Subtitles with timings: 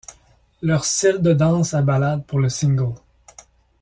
[0.63, 2.95] Leur style de dance à ballade pour le single.